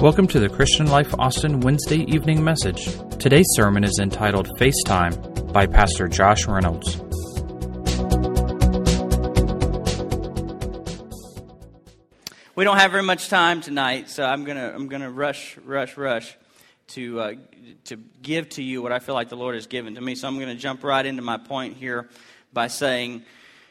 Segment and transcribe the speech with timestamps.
[0.00, 2.84] Welcome to the Christian Life Austin Wednesday evening message.
[3.18, 6.98] Today's sermon is entitled FaceTime by Pastor Josh Reynolds.
[12.54, 16.36] We don't have very much time tonight, so I'm gonna I'm gonna rush, rush, rush
[16.90, 17.32] to uh,
[17.86, 20.14] to give to you what I feel like the Lord has given to me.
[20.14, 22.08] So I'm gonna jump right into my point here
[22.52, 23.24] by saying,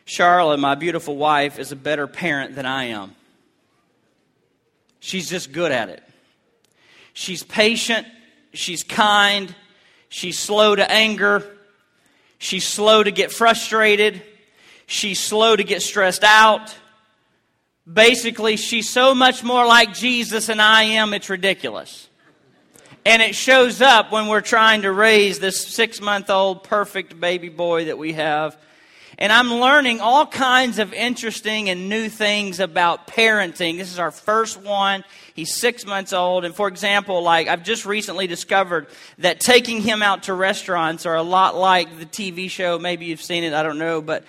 [0.04, 3.16] Charlotte, my beautiful wife, is a better parent than I am.
[5.00, 6.04] She's just good at it.
[7.20, 8.06] She's patient,
[8.54, 9.56] she's kind,
[10.08, 11.44] she's slow to anger,
[12.38, 14.22] she's slow to get frustrated,
[14.86, 16.78] she's slow to get stressed out.
[17.92, 22.08] Basically, she's so much more like Jesus than I am, it's ridiculous.
[23.04, 27.50] And it shows up when we're trying to raise this six month old perfect baby
[27.50, 28.56] boy that we have
[29.20, 33.78] and I'm learning all kinds of interesting and new things about parenting.
[33.78, 35.04] This is our first one.
[35.34, 36.46] He's six months old.
[36.46, 41.16] And for example, like I've just recently discovered that taking him out to restaurants are
[41.16, 42.78] a lot like the TV show.
[42.78, 43.54] Maybe you've seen it.
[43.54, 44.02] I don't know.
[44.02, 44.24] But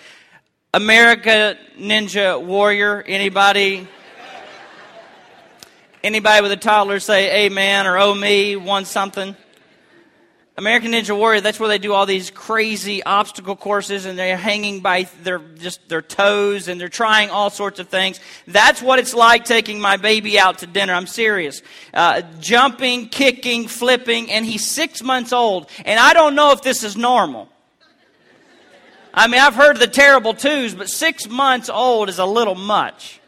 [0.73, 3.03] America Ninja Warrior.
[3.03, 3.87] Anybody?
[6.03, 9.35] Anybody with a toddler say amen or oh me, want something?
[10.59, 14.81] American Ninja Warrior, that's where they do all these crazy obstacle courses and they're hanging
[14.81, 18.19] by their just their toes and they're trying all sorts of things.
[18.45, 20.93] That's what it's like taking my baby out to dinner.
[20.93, 21.61] I'm serious.
[21.93, 25.69] Uh, jumping, kicking, flipping, and he's six months old.
[25.85, 27.47] And I don't know if this is normal.
[29.13, 33.18] I mean, I've heard the terrible twos, but six months old is a little much.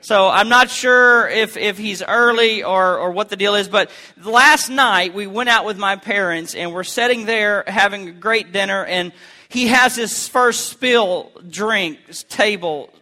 [0.00, 3.90] So I'm not sure if, if he's early or, or what the deal is, but
[4.22, 8.52] last night we went out with my parents and we're sitting there having a great
[8.52, 9.12] dinner and
[9.48, 12.92] he has his first spill drink table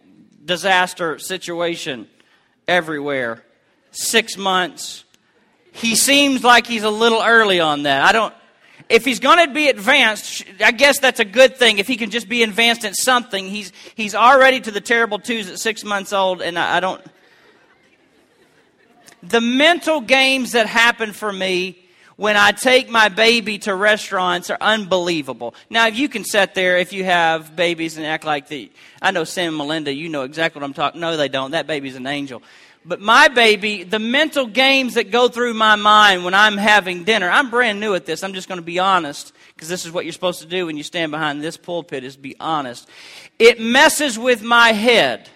[0.43, 2.07] disaster situation
[2.67, 3.43] everywhere.
[3.91, 5.03] Six months.
[5.73, 8.03] He seems like he's a little early on that.
[8.03, 8.33] I don't,
[8.89, 11.77] if he's going to be advanced, I guess that's a good thing.
[11.79, 15.49] If he can just be advanced in something, he's, he's already to the terrible twos
[15.49, 17.01] at six months old, and I, I don't.
[19.23, 21.77] The mental games that happen for me
[22.15, 25.53] when I take my baby to restaurants are unbelievable.
[25.69, 28.71] Now, if you can sit there, if you have babies and act like the,
[29.01, 31.01] I know Sam and Melinda, you know exactly what I'm talking.
[31.01, 31.51] No, they don't.
[31.51, 32.41] That baby's an angel.
[32.87, 37.29] But my baby, the mental games that go through my mind when I'm having dinner,
[37.29, 38.23] I'm brand new at this.
[38.23, 40.77] I'm just going to be honest because this is what you're supposed to do when
[40.77, 42.87] you stand behind this pulpit is be honest.
[43.39, 45.29] It messes with my head.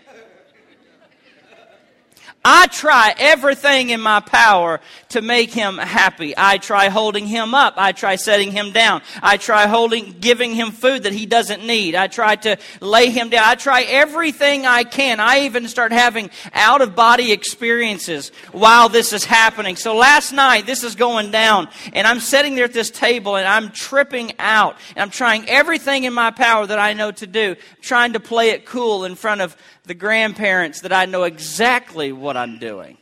[2.44, 4.80] I try everything in my power
[5.10, 6.34] to make him happy.
[6.36, 7.76] I try holding him up.
[7.78, 9.04] I try setting him down.
[9.22, 11.94] I try holding, giving him food that he doesn't need.
[11.94, 13.44] I try to lay him down.
[13.46, 15.20] I try everything I can.
[15.20, 19.76] I even start having out of body experiences while this is happening.
[19.76, 23.48] So last night, this is going down and I'm sitting there at this table and
[23.48, 27.56] I'm tripping out and I'm trying everything in my power that I know to do,
[27.82, 29.56] trying to play it cool in front of
[29.86, 32.98] the grandparents that I know exactly what I'm doing.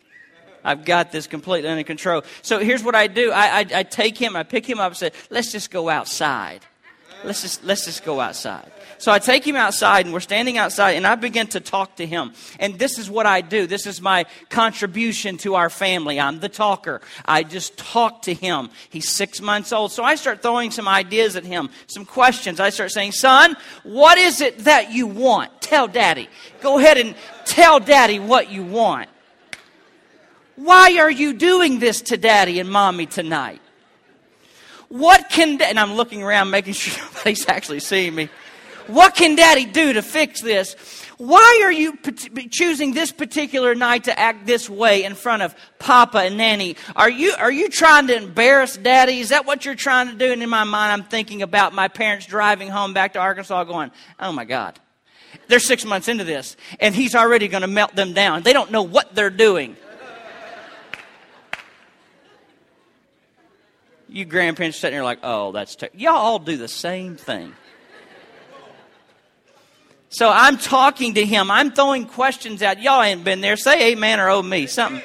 [0.63, 2.23] I've got this completely under control.
[2.41, 3.31] So here's what I do.
[3.31, 6.65] I, I, I take him, I pick him up and say, let's just go outside.
[7.23, 8.71] Let's just, let's just go outside.
[8.97, 12.05] So I take him outside and we're standing outside and I begin to talk to
[12.05, 12.33] him.
[12.59, 13.65] And this is what I do.
[13.65, 16.19] This is my contribution to our family.
[16.19, 17.01] I'm the talker.
[17.25, 18.69] I just talk to him.
[18.89, 19.91] He's six months old.
[19.91, 22.59] So I start throwing some ideas at him, some questions.
[22.59, 25.58] I start saying, son, what is it that you want?
[25.69, 26.27] Tell daddy.
[26.61, 27.13] Go ahead and
[27.45, 29.07] tell daddy what you want.
[30.55, 33.61] Why are you doing this to daddy and mommy tonight?
[34.87, 38.29] What can, and I'm looking around making sure nobody's actually seeing me.
[38.87, 40.73] What can daddy do to fix this?
[41.19, 41.99] Why are you
[42.49, 46.77] choosing this particular night to act this way in front of Papa and Nanny?
[46.95, 49.19] Are you, are you trying to embarrass Daddy?
[49.19, 50.31] Is that what you're trying to do?
[50.31, 53.91] And in my mind, I'm thinking about my parents driving home back to Arkansas going,
[54.19, 54.79] oh my God.
[55.47, 58.43] They're six months into this, and he's already going to melt them down.
[58.43, 59.75] They don't know what they're doing.
[64.11, 65.89] you grandparents sitting there like, oh, that's ter-.
[65.93, 67.53] y'all all do the same thing.
[70.09, 71.51] So I'm talking to him.
[71.51, 72.81] I'm throwing questions out.
[72.81, 73.55] Y'all ain't been there.
[73.55, 75.03] Say amen or oh me, something.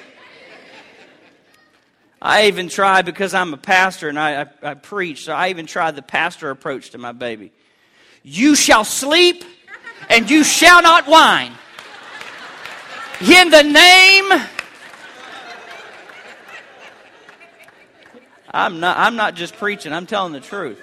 [2.23, 5.27] I even try because I'm a pastor and I, I, I preach.
[5.27, 7.53] So I even tried the pastor approach to my baby.
[8.23, 9.44] You shall sleep
[10.11, 11.53] and you shall not whine.
[13.21, 14.33] In the name
[18.55, 20.81] I'm not, I'm not just preaching, I'm telling the truth.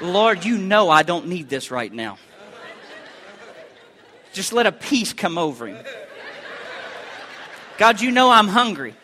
[0.00, 2.16] Lord, you know I don't need this right now.
[4.32, 5.84] Just let a peace come over him.
[7.76, 8.94] God, you know I'm hungry.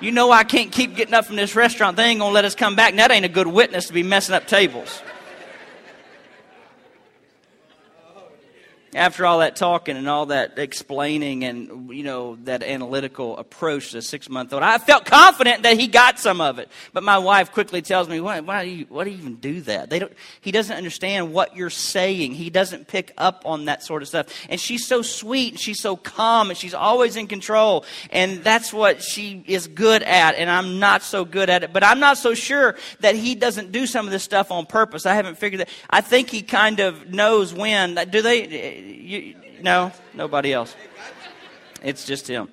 [0.00, 1.96] You know I can't keep getting up from this restaurant.
[1.96, 2.90] They ain't going to let us come back.
[2.90, 5.02] And that ain't a good witness to be messing up tables.
[8.96, 13.98] After all that talking and all that explaining and you know that analytical approach to
[13.98, 16.68] a six month old i felt confident that he got some of it.
[16.92, 19.60] But my wife quickly tells me why, why, do you, why do you even do
[19.62, 19.90] that?
[19.90, 22.34] They don't, he doesn't understand what you're saying.
[22.34, 24.26] He doesn't pick up on that sort of stuff.
[24.48, 27.84] And she's so sweet and she's so calm and she's always in control.
[28.10, 30.34] And that's what she is good at.
[30.36, 31.72] And i'm not so good at it.
[31.72, 35.06] But i'm not so sure that he doesn't do some of this stuff on purpose.
[35.06, 38.46] I haven't figured that i think he kind of knows when do they
[38.86, 40.74] you, no, nobody else.
[41.82, 42.48] It's just him.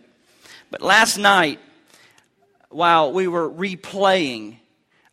[0.72, 1.60] But last night,
[2.70, 4.58] while we were replaying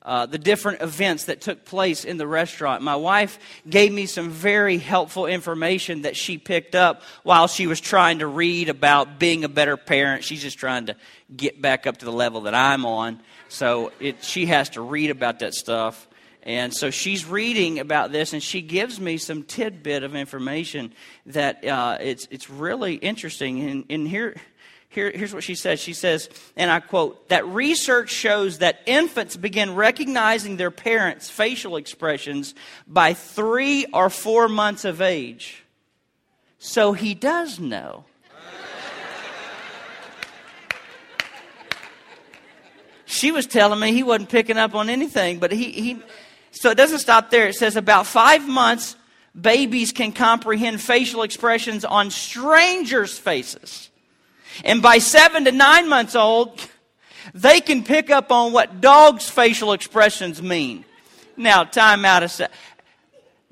[0.03, 2.83] uh, the different events that took place in the restaurant.
[2.83, 3.39] My wife
[3.69, 8.27] gave me some very helpful information that she picked up while she was trying to
[8.27, 10.25] read about being a better parent.
[10.25, 10.97] She's just trying to
[11.37, 13.21] get back up to the level that I'm on.
[13.51, 16.09] So it, she has to read about that stuff.
[16.43, 20.93] And so she's reading about this, and she gives me some tidbit of information
[21.27, 23.61] that uh, it's, it's really interesting.
[23.69, 24.37] And, and here,
[24.89, 25.81] here, here's what she says.
[25.81, 31.77] She says, and I quote, that research shows that infants begin recognizing their parents' facial
[31.77, 32.55] expressions
[32.87, 35.65] by three or four months of age.
[36.59, 38.05] So he does know.
[43.05, 46.03] she was telling me he wasn't picking up on anything, but he, he
[46.53, 47.49] so it doesn't stop there.
[47.49, 48.97] It says about five months,
[49.39, 53.91] babies can comprehend facial expressions on strangers' faces.
[54.65, 56.61] And by seven to nine months old,
[57.35, 60.85] they can pick up on what dogs' facial expressions mean.
[61.37, 62.51] Now, time out a sec.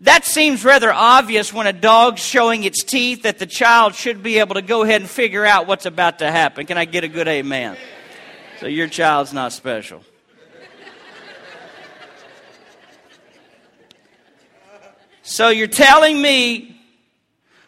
[0.01, 4.39] That seems rather obvious when a dog's showing its teeth that the child should be
[4.39, 6.67] able to go ahead and figure out what's about to happen.
[6.67, 7.77] Can I get a good amen?
[8.61, 10.03] So your child's not special.
[15.29, 16.75] So you're telling me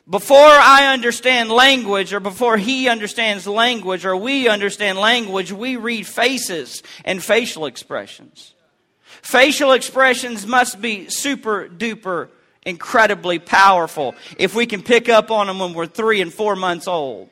[0.08, 6.06] before I understand language or before he understands language or we understand language, we read
[6.06, 8.54] faces and facial expressions.
[9.20, 12.30] Facial expressions must be super duper
[12.64, 16.88] incredibly powerful if we can pick up on them when we're three and four months
[16.88, 17.28] old.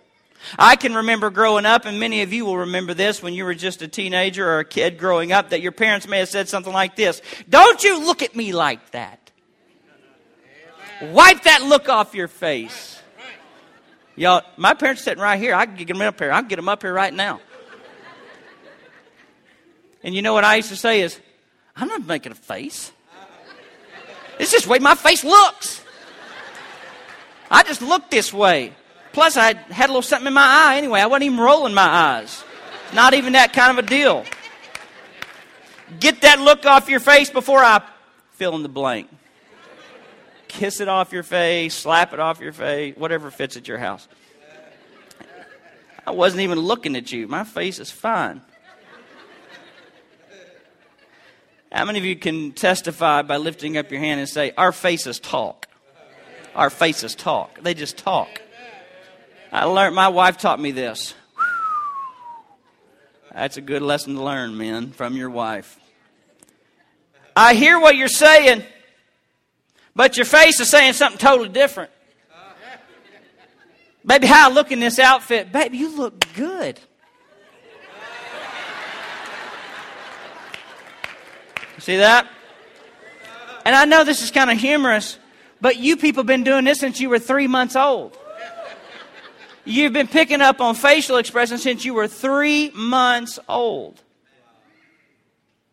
[0.59, 3.55] I can remember growing up, and many of you will remember this when you were
[3.55, 6.73] just a teenager or a kid growing up, that your parents may have said something
[6.73, 9.28] like this Don't you look at me like that.
[11.01, 13.01] Wipe that look off your face.
[14.17, 15.55] Y'all, my parents sitting right here.
[15.55, 16.33] I can get them up here.
[16.33, 17.41] I can get them up here right now.
[20.03, 21.19] And you know what I used to say is,
[21.77, 22.91] I'm not making a face.
[24.41, 25.83] It's just the way my face looks.
[27.51, 28.73] I just look this way.
[29.13, 31.01] Plus, I had a little something in my eye anyway.
[31.01, 32.45] I wasn't even rolling my eyes.
[32.93, 34.25] Not even that kind of a deal.
[36.01, 37.83] Get that look off your face before I
[38.33, 39.09] fill in the blank
[40.49, 44.09] kiss it off your face, slap it off your face, whatever fits at your house.
[46.07, 47.29] I wasn't even looking at you.
[47.29, 48.41] My face is fine.
[51.71, 55.21] How many of you can testify by lifting up your hand and say, Our faces
[55.21, 55.69] talk?
[56.55, 57.61] Our faces talk.
[57.63, 58.41] They just talk.
[59.53, 61.15] I learned, my wife taught me this.
[63.33, 65.79] That's a good lesson to learn, men, from your wife.
[67.37, 68.65] I hear what you're saying.
[69.99, 71.91] But your face is saying something totally different.
[74.07, 75.51] Baby, how I look in this outfit?
[75.51, 76.79] Baby, you look good.
[81.81, 82.29] See that?
[83.67, 85.19] And I know this is kind of humorous,
[85.61, 88.17] but you people have been doing this since you were three months old.
[89.65, 94.01] You've been picking up on facial expressions since you were three months old.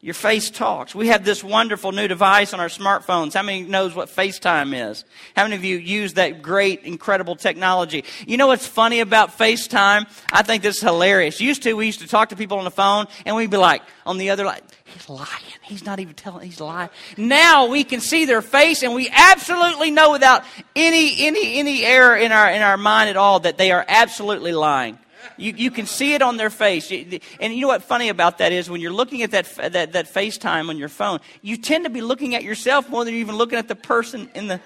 [0.06, 0.94] Your face talks.
[0.94, 3.34] We have this wonderful new device on our smartphones.
[3.34, 5.04] How many knows what FaceTime is?
[5.36, 8.04] How many of you use that great, incredible technology?
[8.28, 10.08] You know what's funny about FaceTime?
[10.32, 11.42] I think this is hilarious.
[11.42, 13.82] Used to, we used to talk to people on the phone and we'd be like,
[14.06, 15.28] on the other line, he's lying.
[15.64, 16.92] He's not even telling, he's lying.
[17.18, 20.44] Now we can see their face and we absolutely know without
[20.76, 24.52] any, any, any error in our, in our mind at all that they are absolutely
[24.52, 25.00] lying.
[25.38, 26.92] You, you can see it on their face.
[26.92, 30.14] And you know what funny about that is when you're looking at that, that, that
[30.14, 33.36] FaceTime on your phone, you tend to be looking at yourself more than you're even
[33.36, 34.60] looking at the person in the.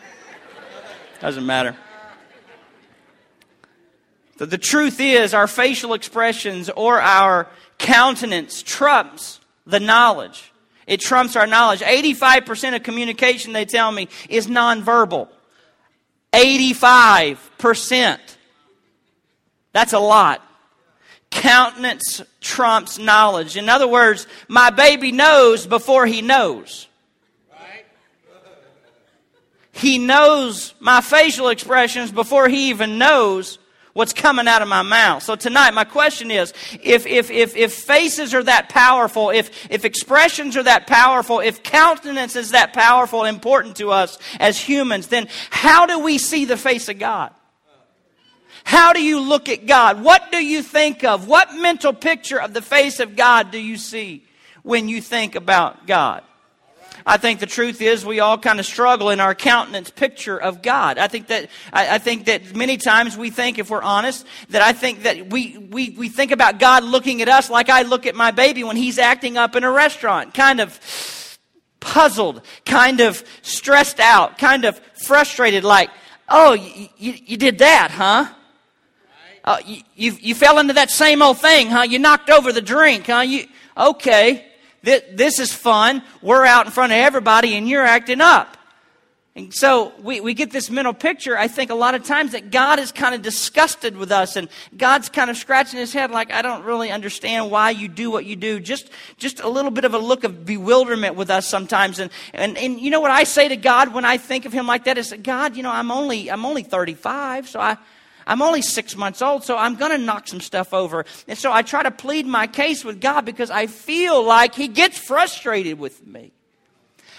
[1.21, 1.75] Doesn't matter.
[4.37, 7.47] The, the truth is, our facial expressions or our
[7.77, 10.51] countenance trumps the knowledge.
[10.87, 11.81] It trumps our knowledge.
[11.81, 15.27] 85% of communication, they tell me, is nonverbal.
[16.33, 18.19] 85%.
[19.71, 20.41] That's a lot.
[21.29, 23.57] Countenance trumps knowledge.
[23.57, 26.87] In other words, my baby knows before he knows.
[29.71, 33.59] He knows my facial expressions before he even knows
[33.93, 35.23] what's coming out of my mouth.
[35.23, 39.85] So tonight, my question is, if, if, if, if faces are that powerful, if, if
[39.85, 45.27] expressions are that powerful, if countenance is that powerful, important to us as humans, then
[45.49, 47.33] how do we see the face of God?
[48.63, 50.03] How do you look at God?
[50.03, 51.27] What do you think of?
[51.27, 54.25] What mental picture of the face of God do you see
[54.63, 56.23] when you think about God?
[57.05, 60.61] I think the truth is we all kind of struggle in our countenance picture of
[60.61, 60.97] God.
[60.97, 64.61] I think that I, I, think that many times we think, if we're honest, that
[64.61, 68.05] I think that we, we we think about God looking at us like I look
[68.05, 70.79] at my baby when he's acting up in a restaurant, kind of
[71.79, 75.89] puzzled, kind of stressed out, kind of frustrated, like,
[76.27, 78.33] oh, you, did that, huh?
[79.43, 81.83] Uh, you, you, you fell into that same old thing, huh?
[81.83, 83.21] You knocked over the drink, huh?
[83.21, 83.45] You,
[83.77, 84.45] okay
[84.83, 86.03] this is fun.
[86.21, 88.55] We're out in front of everybody and you're acting up.
[89.35, 92.51] And so we, we get this mental picture, I think, a lot of times that
[92.51, 96.33] God is kind of disgusted with us and God's kind of scratching his head like,
[96.33, 98.59] I don't really understand why you do what you do.
[98.59, 101.99] Just, just a little bit of a look of bewilderment with us sometimes.
[101.99, 104.67] And, and, and you know what I say to God when I think of him
[104.67, 107.77] like that is, God, you know, I'm only, I'm only 35, so I,
[108.29, 111.03] I'm only six months old, so I'm going to knock some stuff over.
[111.27, 114.67] And so I try to plead my case with God because I feel like He
[114.67, 116.31] gets frustrated with me.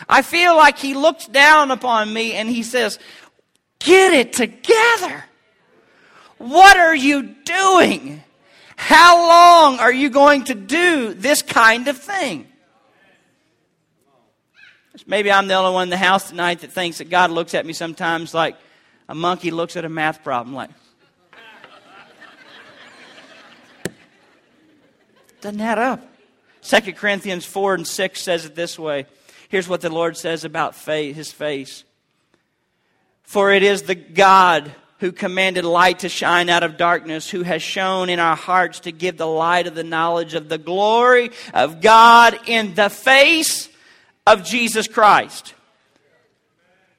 [0.09, 3.01] I feel like He looks down upon me and He says,
[3.81, 5.25] Get it together.
[6.39, 8.23] What are you doing?
[8.77, 12.47] How long are you going to do this kind of thing?
[15.07, 17.67] Maybe I'm the only one in the house tonight that thinks that God looks at
[17.67, 18.57] me sometimes like
[19.09, 20.71] a monkey looks at a math problem, like,
[25.41, 26.07] Doesn't add up.
[26.63, 29.07] 2 Corinthians 4 and 6 says it this way.
[29.49, 31.85] Here's what the Lord says about his face.
[33.23, 37.63] For it is the God who commanded light to shine out of darkness, who has
[37.63, 41.81] shone in our hearts to give the light of the knowledge of the glory of
[41.81, 43.71] God in the face
[44.27, 45.55] of Jesus Christ.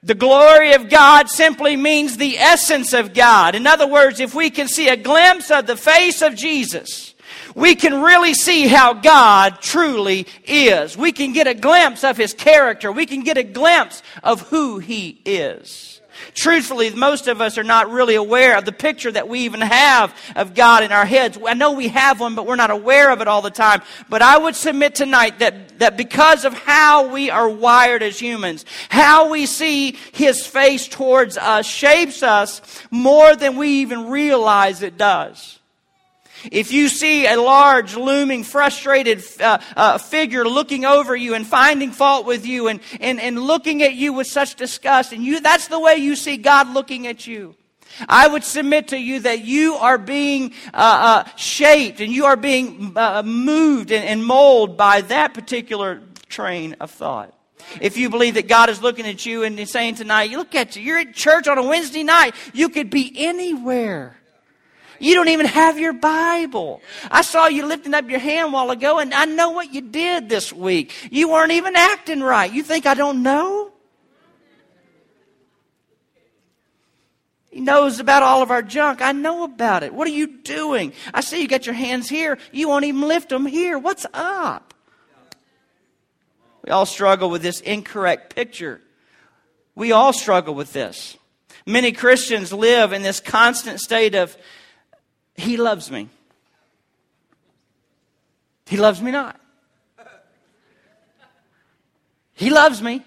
[0.02, 3.54] The glory of God simply means the essence of God.
[3.54, 7.11] In other words, if we can see a glimpse of the face of Jesus,
[7.54, 10.96] we can really see how God truly is.
[10.96, 12.90] We can get a glimpse of His character.
[12.92, 16.00] We can get a glimpse of who He is.
[16.34, 20.14] Truthfully, most of us are not really aware of the picture that we even have
[20.36, 21.38] of God in our heads.
[21.44, 23.82] I know we have one, but we're not aware of it all the time.
[24.08, 28.64] But I would submit tonight that, that because of how we are wired as humans,
[28.88, 34.96] how we see His face towards us shapes us more than we even realize it
[34.96, 35.58] does.
[36.50, 41.90] If you see a large, looming, frustrated uh, uh, figure looking over you and finding
[41.90, 45.68] fault with you and, and, and looking at you with such disgust, and you, that's
[45.68, 47.54] the way you see God looking at you.
[48.08, 52.36] I would submit to you that you are being uh, uh shaped and you are
[52.36, 57.34] being uh, moved and, and molded by that particular train of thought.
[57.80, 60.74] If you believe that God is looking at you and saying tonight, you look at
[60.74, 64.16] you, you're at church on a Wednesday night, you could be anywhere.
[65.02, 66.80] You don't even have your Bible.
[67.10, 70.28] I saw you lifting up your hand while ago, and I know what you did
[70.28, 70.92] this week.
[71.10, 72.50] You weren't even acting right.
[72.50, 73.72] You think I don't know?
[77.50, 79.02] He knows about all of our junk.
[79.02, 79.92] I know about it.
[79.92, 80.92] What are you doing?
[81.12, 82.38] I see you got your hands here.
[82.52, 83.80] You won't even lift them here.
[83.80, 84.72] What's up?
[86.64, 88.80] We all struggle with this incorrect picture.
[89.74, 91.16] We all struggle with this.
[91.66, 94.36] Many Christians live in this constant state of
[95.36, 96.08] he loves me.
[98.66, 99.38] He loves me not.
[102.34, 103.02] He loves me.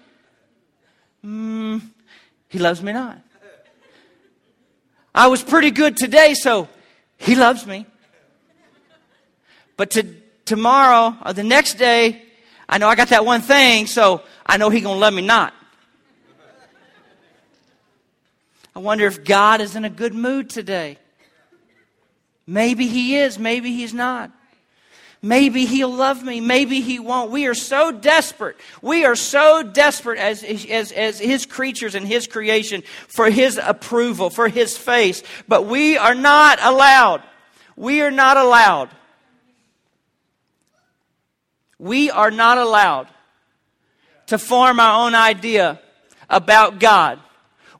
[1.24, 1.82] Mm,
[2.48, 3.20] he loves me not.
[5.14, 6.68] I was pretty good today, so
[7.16, 7.86] he loves me.
[9.76, 10.04] But to,
[10.44, 12.22] tomorrow or the next day,
[12.68, 15.54] I know I got that one thing, so I know he gonna love me not.
[18.74, 20.98] I wonder if God is in a good mood today.
[22.46, 24.30] Maybe he is, maybe he's not.
[25.22, 27.30] Maybe he'll love me, maybe he won't.
[27.30, 28.56] We are so desperate.
[28.82, 34.30] We are so desperate as, as, as his creatures and his creation for his approval,
[34.30, 35.22] for his face.
[35.48, 37.22] But we are not allowed.
[37.74, 38.90] We are not allowed.
[41.78, 43.08] We are not allowed
[44.26, 45.80] to form our own idea
[46.28, 47.20] about God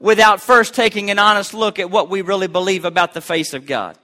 [0.00, 3.66] without first taking an honest look at what we really believe about the face of
[3.66, 3.96] God.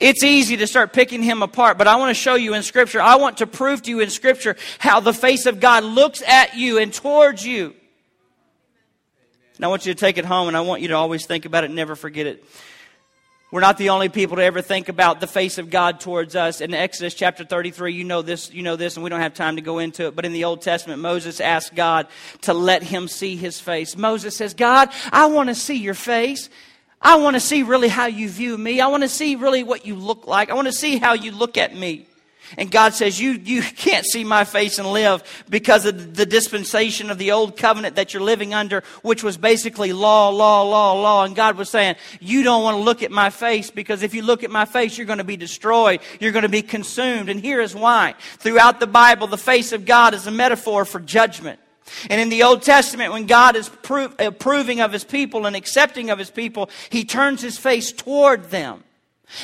[0.00, 3.00] It's easy to start picking him apart, but I want to show you in Scripture.
[3.00, 6.56] I want to prove to you in Scripture how the face of God looks at
[6.56, 7.74] you and towards you.
[9.56, 11.44] And I want you to take it home, and I want you to always think
[11.44, 12.44] about it, never forget it.
[13.52, 16.60] We're not the only people to ever think about the face of God towards us.
[16.60, 19.54] In Exodus chapter 33, you know this, you know this, and we don't have time
[19.54, 20.16] to go into it.
[20.16, 22.08] But in the Old Testament, Moses asked God
[22.42, 23.96] to let him see his face.
[23.96, 26.50] Moses says, God, I want to see your face.
[27.00, 28.80] I want to see really how you view me.
[28.80, 30.50] I want to see really what you look like.
[30.50, 32.06] I want to see how you look at me.
[32.56, 37.10] And God says, you, you can't see my face and live because of the dispensation
[37.10, 41.24] of the old covenant that you're living under, which was basically law, law, law, law.
[41.24, 44.22] And God was saying, you don't want to look at my face because if you
[44.22, 46.00] look at my face, you're going to be destroyed.
[46.20, 47.28] You're going to be consumed.
[47.28, 48.14] And here is why.
[48.38, 51.60] Throughout the Bible, the face of God is a metaphor for judgment.
[52.10, 53.70] And in the Old Testament, when God is
[54.18, 58.82] approving of his people and accepting of his people, he turns his face toward them.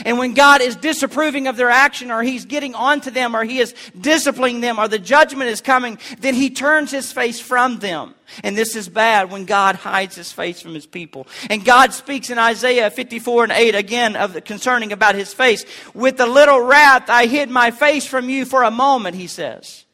[0.05, 3.59] And when God is disapproving of their action or he's getting onto them or he
[3.59, 8.15] is disciplining them or the judgment is coming, then he turns his face from them.
[8.45, 11.27] And this is bad when God hides his face from his people.
[11.51, 15.65] And God speaks in Isaiah 54 and 8 again of the, concerning about his face.
[15.95, 19.85] With a little wrath I hid my face from you for a moment, he says.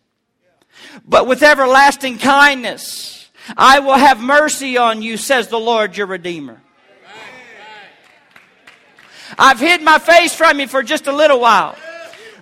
[1.07, 3.19] But with everlasting kindness
[3.57, 6.61] I will have mercy on you, says the Lord your Redeemer.
[9.39, 11.77] I've hid my face from you for just a little while.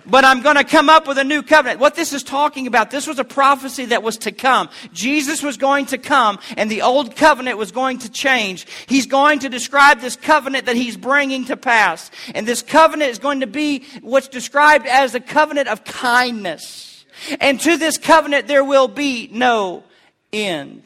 [0.09, 1.81] But I'm going to come up with a new covenant.
[1.81, 4.69] What this is talking about, this was a prophecy that was to come.
[4.93, 8.65] Jesus was going to come and the old covenant was going to change.
[8.87, 12.09] He's going to describe this covenant that he's bringing to pass.
[12.33, 16.96] And this covenant is going to be what's described as a covenant of kindness.
[17.39, 19.83] And to this covenant there will be no
[20.31, 20.83] end.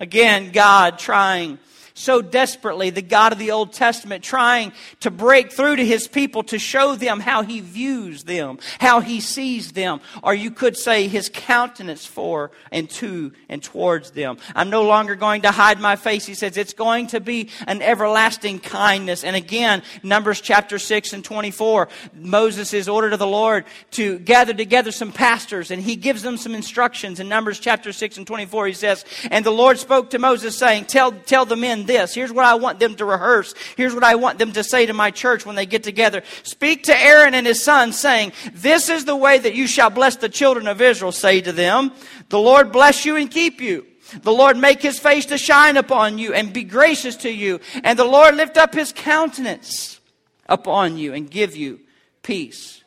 [0.00, 1.58] Again, God trying
[1.96, 6.42] so desperately, the God of the Old Testament, trying to break through to his people
[6.44, 11.06] to show them how he views them, how he sees them, or you could say
[11.06, 14.38] his countenance for and to and towards them.
[14.56, 16.26] I'm no longer going to hide my face.
[16.26, 19.22] He says it's going to be an everlasting kindness.
[19.22, 24.52] And again, Numbers chapter 6 and 24, Moses is ordered of the Lord to gather
[24.52, 27.20] together some pastors, and he gives them some instructions.
[27.20, 30.86] In Numbers chapter 6 and 24, he says, And the Lord spoke to Moses, saying,
[30.86, 32.14] Tell, tell the men this.
[32.14, 33.54] Here's what I want them to rehearse.
[33.76, 36.22] Here's what I want them to say to my church when they get together.
[36.42, 40.16] Speak to Aaron and his sons, saying, This is the way that you shall bless
[40.16, 41.12] the children of Israel.
[41.12, 41.92] Say to them,
[42.28, 43.86] The Lord bless you and keep you.
[44.22, 47.60] The Lord make his face to shine upon you and be gracious to you.
[47.82, 49.98] And the Lord lift up his countenance
[50.46, 51.80] upon you and give you
[52.22, 52.82] peace.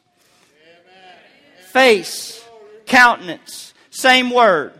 [0.63, 1.69] Amen.
[1.71, 2.45] Face,
[2.85, 4.76] countenance, same word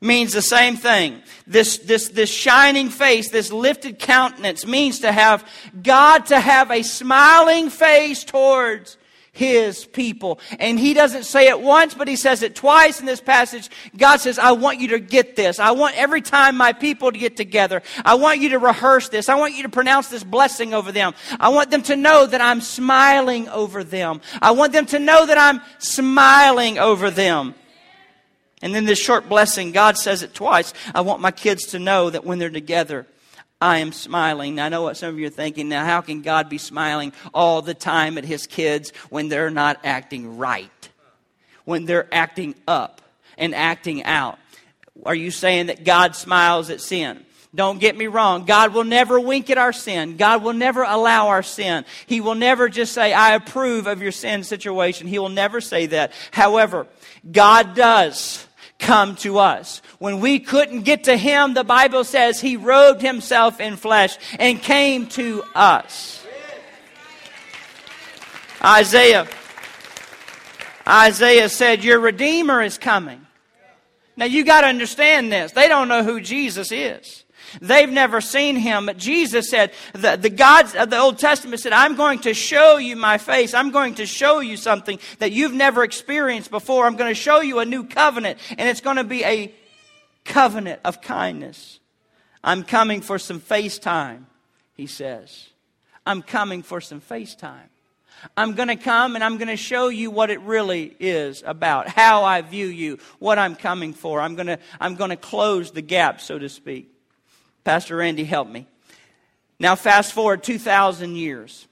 [0.00, 1.22] means the same thing.
[1.46, 5.46] This, this, this shining face, this lifted countenance means to have
[5.82, 8.96] God to have a smiling face towards
[9.32, 10.40] his people.
[10.58, 13.70] And he doesn't say it once, but he says it twice in this passage.
[13.96, 15.58] God says, I want you to get this.
[15.58, 19.28] I want every time my people to get together, I want you to rehearse this.
[19.28, 21.14] I want you to pronounce this blessing over them.
[21.38, 24.20] I want them to know that I'm smiling over them.
[24.42, 27.54] I want them to know that I'm smiling over them.
[28.62, 30.74] And then this short blessing, God says it twice.
[30.94, 33.06] I want my kids to know that when they're together,
[33.60, 34.58] I am smiling.
[34.58, 35.68] I know what some of you are thinking.
[35.68, 39.80] Now, how can God be smiling all the time at his kids when they're not
[39.84, 40.88] acting right?
[41.64, 43.02] When they're acting up
[43.36, 44.38] and acting out?
[45.04, 47.24] Are you saying that God smiles at sin?
[47.54, 48.44] Don't get me wrong.
[48.44, 50.16] God will never wink at our sin.
[50.16, 51.84] God will never allow our sin.
[52.06, 55.08] He will never just say, I approve of your sin situation.
[55.08, 56.12] He will never say that.
[56.30, 56.86] However,
[57.30, 58.46] God does
[58.80, 59.82] come to us.
[59.98, 64.60] When we couldn't get to him, the Bible says he robed himself in flesh and
[64.60, 66.26] came to us.
[68.62, 69.26] Isaiah
[70.90, 73.26] Isaiah said, Your Redeemer is coming.
[74.16, 75.52] Now you got to understand this.
[75.52, 77.24] They don't know who Jesus is.
[77.60, 78.86] They've never seen him.
[78.86, 82.76] But Jesus said, the, the gods of the Old Testament said, I'm going to show
[82.76, 83.54] you my face.
[83.54, 86.86] I'm going to show you something that you've never experienced before.
[86.86, 89.54] I'm going to show you a new covenant, and it's going to be a
[90.24, 91.80] covenant of kindness.
[92.42, 94.24] I'm coming for some FaceTime,
[94.74, 95.48] he says.
[96.06, 97.68] I'm coming for some FaceTime.
[98.36, 101.88] I'm going to come and I'm going to show you what it really is about,
[101.88, 104.20] how I view you, what I'm coming for.
[104.20, 106.92] I'm going to, I'm going to close the gap, so to speak.
[107.64, 108.66] Pastor Randy, help me.
[109.58, 111.66] Now, fast forward 2,000 years.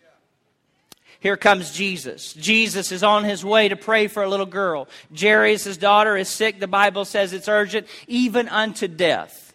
[1.20, 2.32] Here comes Jesus.
[2.34, 4.88] Jesus is on his way to pray for a little girl.
[5.18, 6.60] Jairus' daughter is sick.
[6.60, 9.47] The Bible says it's urgent, even unto death.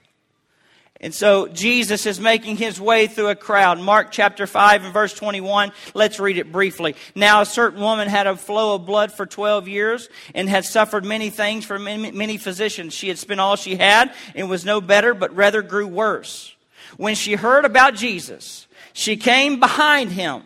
[1.03, 3.77] And so Jesus is making his way through a crowd.
[3.77, 5.73] Mark chapter 5 and verse 21.
[5.93, 6.95] Let's read it briefly.
[7.13, 11.03] Now a certain woman had a flow of blood for 12 years and had suffered
[11.03, 12.93] many things from many, many physicians.
[12.93, 16.55] She had spent all she had and was no better, but rather grew worse.
[16.95, 20.43] When she heard about Jesus, she came behind him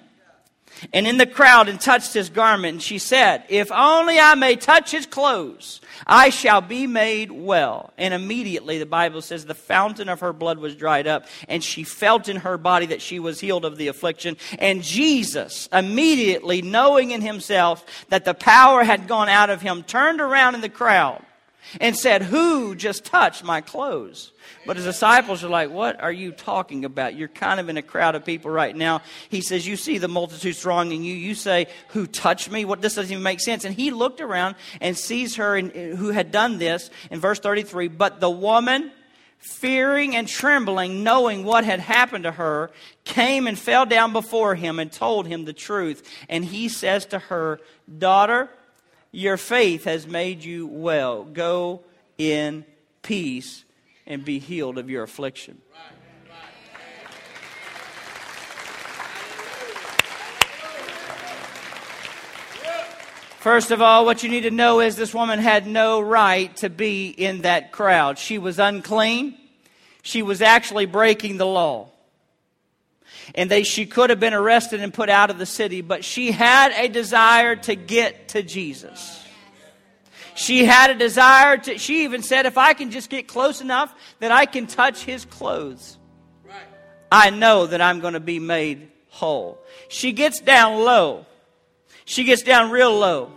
[0.93, 2.73] and in the crowd and touched his garment.
[2.73, 7.93] And she said, If only I may touch his clothes, I shall be made well.
[7.97, 11.83] And immediately, the Bible says, the fountain of her blood was dried up, and she
[11.83, 14.37] felt in her body that she was healed of the affliction.
[14.59, 20.21] And Jesus, immediately knowing in himself that the power had gone out of him, turned
[20.21, 21.23] around in the crowd
[21.79, 24.31] and said, Who just touched my clothes?
[24.65, 27.15] But his disciples are like, What are you talking about?
[27.15, 29.01] You're kind of in a crowd of people right now.
[29.29, 31.13] He says, You see the multitude thronging you.
[31.13, 32.65] You say, Who touched me?
[32.65, 33.65] What this doesn't even make sense.
[33.65, 37.39] And he looked around and sees her in, uh, who had done this in verse
[37.39, 37.87] 33.
[37.87, 38.91] But the woman,
[39.39, 42.71] fearing and trembling, knowing what had happened to her,
[43.03, 46.07] came and fell down before him and told him the truth.
[46.29, 47.59] And he says to her,
[47.97, 48.49] Daughter,
[49.17, 51.23] your faith has made you well.
[51.23, 51.81] Go
[52.19, 52.63] in
[53.01, 53.65] peace
[54.05, 55.59] and be healed of your affliction.
[63.39, 66.69] First of all, what you need to know is this woman had no right to
[66.69, 68.19] be in that crowd.
[68.19, 69.35] She was unclean.
[70.03, 71.89] She was actually breaking the law.
[73.35, 76.31] And they, she could have been arrested and put out of the city, but she
[76.31, 79.23] had a desire to get to Jesus.
[80.35, 83.93] She had a desire to, she even said, if I can just get close enough
[84.19, 85.97] that I can touch his clothes,
[87.11, 89.57] I know that I'm going to be made whole.
[89.89, 91.25] She gets down low.
[92.05, 93.31] She gets down real low.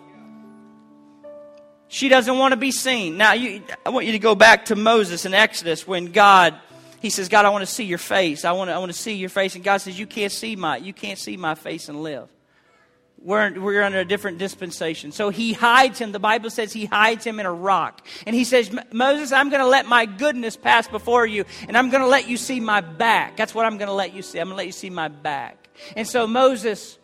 [1.88, 3.16] She doesn't want to be seen.
[3.16, 6.54] Now, you, I want you to go back to Moses in Exodus when God,
[7.00, 8.44] he says, God, I want to see your face.
[8.44, 9.54] I want to, I want to see your face.
[9.54, 12.28] And God says, you can't see my, you can't see my face and live.
[13.22, 15.12] We're, we're under a different dispensation.
[15.12, 16.12] So he hides him.
[16.12, 18.06] The Bible says he hides him in a rock.
[18.26, 21.90] And he says, Moses, I'm going to let my goodness pass before you, and I'm
[21.90, 23.36] going to let you see my back.
[23.36, 24.38] That's what I'm going to let you see.
[24.38, 25.68] I'm going to let you see my back.
[25.96, 26.98] And so Moses,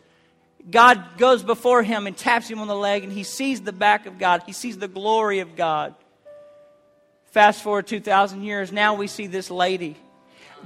[0.70, 4.06] God goes before him and taps him on the leg, and he sees the back
[4.06, 4.42] of God.
[4.46, 5.94] He sees the glory of God.
[7.37, 9.94] Fast forward 2,000 years, now we see this lady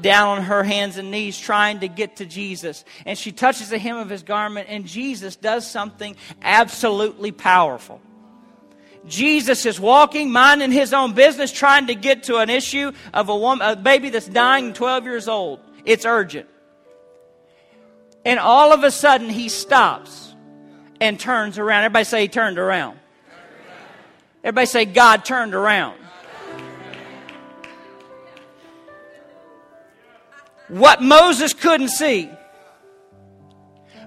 [0.01, 2.85] down on her hands and knees trying to get to Jesus.
[3.05, 8.01] And she touches the hem of his garment, and Jesus does something absolutely powerful.
[9.05, 13.37] Jesus is walking, minding his own business, trying to get to an issue of a
[13.37, 15.59] woman, a baby that's dying, 12 years old.
[15.85, 16.49] It's urgent.
[18.25, 20.37] And all of a sudden, he stops
[21.01, 21.83] and turns around.
[21.83, 22.97] Everybody say he turned around.
[24.45, 25.97] Everybody say God turned around.
[30.71, 32.31] What Moses couldn't see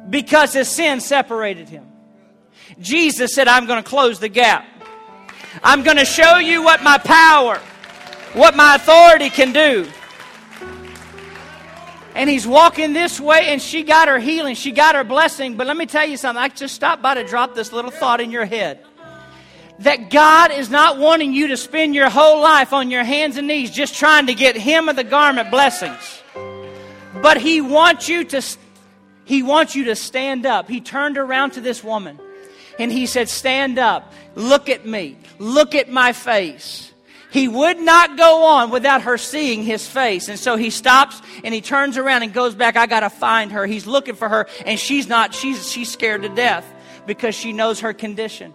[0.10, 1.86] because his sin separated him.
[2.80, 4.66] Jesus said, I'm going to close the gap.
[5.64, 7.58] I'm going to show you what my power,
[8.34, 9.88] what my authority can do.
[12.16, 14.56] And he's walking this way, and she got her healing.
[14.56, 15.58] She got her blessing.
[15.58, 16.42] But let me tell you something.
[16.42, 18.80] I just stopped by to drop this little thought in your head.
[19.80, 23.48] That God is not wanting you to spend your whole life on your hands and
[23.48, 26.23] knees just trying to get Him of the garment blessings.
[27.24, 28.42] But he wants you to
[29.24, 30.68] he wants you to stand up.
[30.68, 32.20] He turned around to this woman
[32.78, 34.12] and he said, "Stand up.
[34.36, 35.18] Look at me.
[35.40, 36.92] Look at my face."
[37.32, 40.28] He would not go on without her seeing his face.
[40.28, 42.76] And so he stops and he turns around and goes back.
[42.76, 43.66] I got to find her.
[43.66, 46.66] He's looking for her and she's not she's she's scared to death
[47.08, 48.54] because she knows her condition.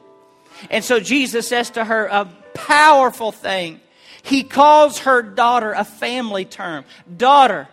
[0.71, 3.81] And so Jesus says to her a powerful thing.
[4.23, 6.85] He calls her daughter a family term.
[7.17, 7.67] Daughter,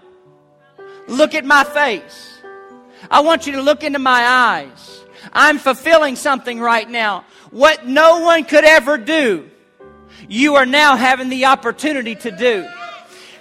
[1.07, 2.39] Look at my face.
[3.09, 5.03] I want you to look into my eyes.
[5.31, 7.25] I'm fulfilling something right now.
[7.51, 9.49] What no one could ever do,
[10.27, 12.67] you are now having the opportunity to do.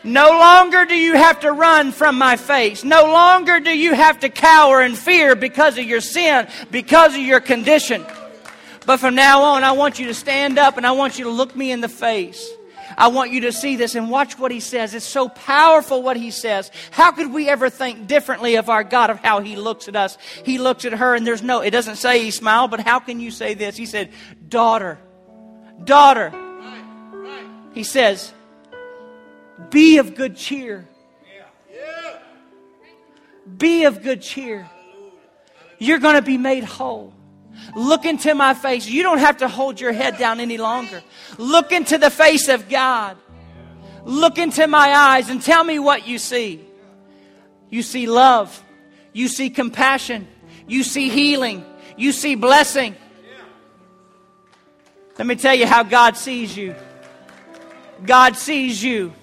[0.02, 2.84] No longer do you have to run from my face.
[2.84, 7.20] No longer do you have to cower in fear because of your sin, because of
[7.20, 8.04] your condition.
[8.84, 11.30] But from now on, I want you to stand up and I want you to
[11.30, 12.46] look me in the face.
[12.96, 14.94] I want you to see this and watch what he says.
[14.94, 16.70] It's so powerful what he says.
[16.90, 20.18] How could we ever think differently of our God, of how he looks at us?
[20.44, 23.20] He looks at her and there's no, it doesn't say he smiled, but how can
[23.20, 23.76] you say this?
[23.76, 24.10] He said,
[24.48, 24.98] Daughter,
[25.84, 26.32] daughter.
[27.72, 28.32] He says,
[29.70, 30.88] Be of good cheer.
[33.56, 34.68] Be of good cheer.
[35.78, 37.13] You're going to be made whole.
[37.74, 38.86] Look into my face.
[38.86, 41.02] You don't have to hold your head down any longer.
[41.38, 43.16] Look into the face of God.
[44.04, 46.64] Look into my eyes and tell me what you see.
[47.70, 48.62] You see love.
[49.12, 50.28] You see compassion.
[50.66, 51.64] You see healing.
[51.96, 52.96] You see blessing.
[55.18, 56.74] Let me tell you how God sees you.
[58.04, 59.14] God sees you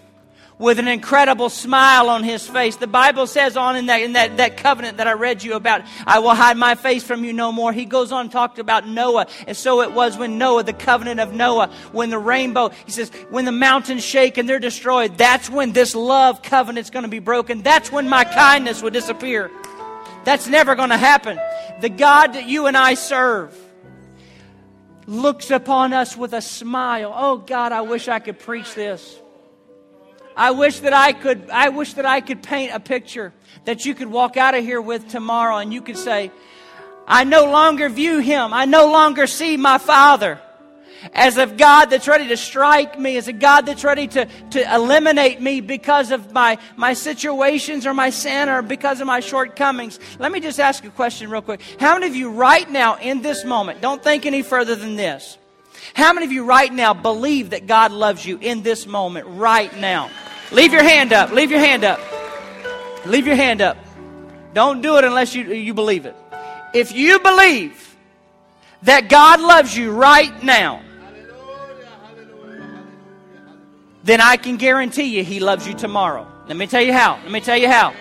[0.62, 2.76] with an incredible smile on his face.
[2.76, 5.82] The Bible says on in that, in that, that covenant that I read you about,
[6.06, 7.74] I will hide my face from you no more.
[7.74, 9.26] He goes on and talked about Noah.
[9.47, 13.10] And so it was when Noah, the covenant of Noah, when the rainbow, he says,
[13.32, 17.19] when the mountains shake and they're destroyed, that's when this love covenant's going to be
[17.19, 17.63] broken.
[17.63, 19.50] That's when my kindness will disappear.
[20.26, 21.39] That's never going to happen.
[21.82, 23.58] The God that you and I serve,
[25.08, 27.12] looks upon us with a smile.
[27.15, 29.19] Oh God, I wish I could preach this.
[30.42, 33.32] I wish that I could I wish that I could paint a picture
[33.66, 36.32] that you could walk out of here with tomorrow and you could say,
[37.08, 38.52] I no longer view him.
[38.52, 40.42] I no longer see my father
[41.14, 44.76] as a God that's ready to strike me, as a God that's ready to, to
[44.76, 50.00] eliminate me because of my, my situations or my sin or because of my shortcomings.
[50.18, 51.62] Let me just ask you a question real quick.
[51.80, 55.38] How many of you right now in this moment, don't think any further than this,
[55.94, 59.76] how many of you right now believe that God loves you in this moment, right
[59.78, 60.10] now?
[60.52, 61.32] Leave your hand up.
[61.32, 62.00] Leave your hand up.
[63.06, 63.78] Leave your hand up.
[64.54, 66.16] Don't do it unless you, you believe it.
[66.74, 67.96] If you believe
[68.84, 70.82] that God loves you right now,
[74.04, 76.28] then I can guarantee you He loves you tomorrow.
[76.48, 77.20] Let me tell you how.
[77.24, 77.94] Let me tell you how.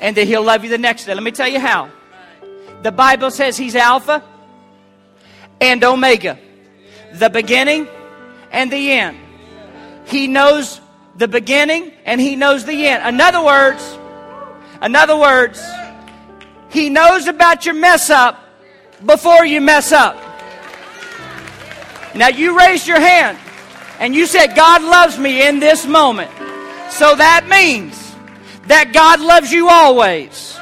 [0.00, 1.14] And that He'll love you the next day.
[1.14, 1.90] Let me tell you how.
[2.82, 4.22] The Bible says He's Alpha
[5.60, 6.38] and Omega,
[7.14, 7.88] the beginning
[8.50, 9.16] and the end.
[10.06, 10.80] He knows
[11.16, 13.06] the beginning and He knows the end.
[13.06, 13.98] In other words,
[14.82, 15.62] in other words,
[16.70, 18.42] He knows about your mess up
[19.04, 20.16] before you mess up.
[22.14, 23.38] Now you raise your hand
[23.98, 26.30] and you said, God loves me in this moment.
[26.90, 28.14] So that means
[28.66, 30.56] that God loves you always.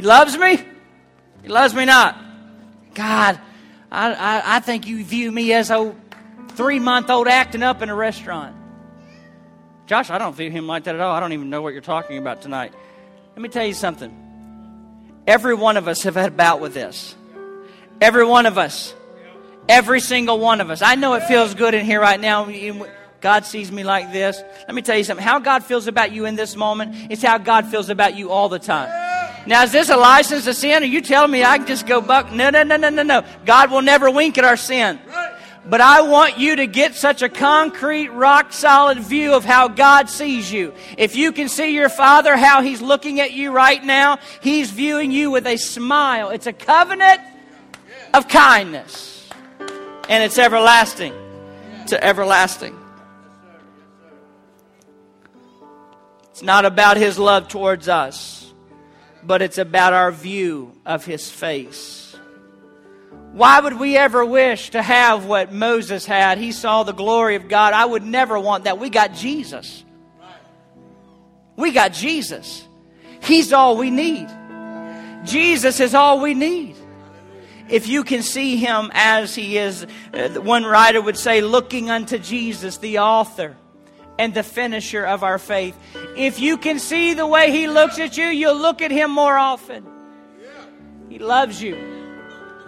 [0.00, 0.58] He loves me?
[1.42, 2.18] He loves me not.
[2.94, 3.38] God,
[3.92, 5.94] I, I, I think you view me as a
[6.52, 8.56] three month old acting up in a restaurant.
[9.86, 11.14] Josh, I don't view him like that at all.
[11.14, 12.72] I don't even know what you're talking about tonight.
[13.34, 15.22] Let me tell you something.
[15.26, 17.14] Every one of us have had a bout with this.
[18.00, 18.94] Every one of us.
[19.68, 20.80] Every single one of us.
[20.80, 22.50] I know it feels good in here right now.
[23.20, 24.42] God sees me like this.
[24.66, 25.22] Let me tell you something.
[25.26, 28.48] How God feels about you in this moment is how God feels about you all
[28.48, 29.09] the time.
[29.46, 30.82] Now, is this a license to sin?
[30.82, 32.30] Are you telling me I can just go buck?
[32.32, 33.24] No, no, no, no, no, no.
[33.46, 34.98] God will never wink at our sin.
[35.66, 40.08] But I want you to get such a concrete, rock solid view of how God
[40.08, 40.74] sees you.
[40.96, 45.10] If you can see your Father, how He's looking at you right now, He's viewing
[45.10, 46.30] you with a smile.
[46.30, 47.20] It's a covenant
[48.14, 49.28] of kindness.
[50.08, 51.14] And it's everlasting
[51.88, 52.76] to everlasting.
[56.30, 58.39] It's not about His love towards us
[59.22, 62.16] but it's about our view of his face.
[63.32, 66.38] Why would we ever wish to have what Moses had?
[66.38, 67.74] He saw the glory of God.
[67.74, 68.78] I would never want that.
[68.78, 69.84] We got Jesus.
[71.56, 72.66] We got Jesus.
[73.22, 74.28] He's all we need.
[75.24, 76.74] Jesus is all we need.
[77.68, 82.18] If you can see him as he is, uh, one writer would say, looking unto
[82.18, 83.56] Jesus, the author
[84.20, 85.74] and the finisher of our faith.
[86.14, 89.36] If you can see the way He looks at you, you'll look at Him more
[89.36, 89.86] often.
[91.08, 91.74] He loves you.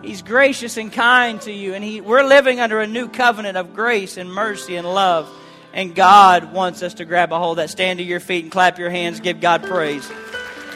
[0.03, 3.75] He's gracious and kind to you, and he, we're living under a new covenant of
[3.75, 5.31] grace and mercy and love.
[5.75, 7.71] And God wants us to grab a hold of that.
[7.71, 9.21] Stand to your feet and clap your hands.
[9.21, 10.11] Give God praise.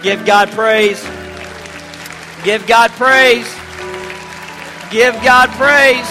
[0.02, 1.02] Give God praise.
[2.44, 3.52] Give God praise.
[4.90, 6.08] Give God praise.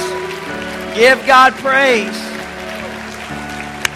[0.98, 2.35] Give God praise.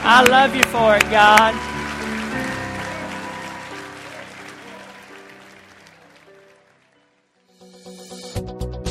[0.02, 1.54] I love you for it, God.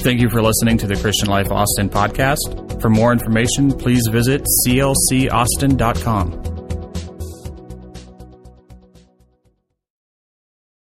[0.03, 2.81] Thank you for listening to the Christian Life Austin podcast.
[2.81, 6.58] For more information, please visit clcaustin.com.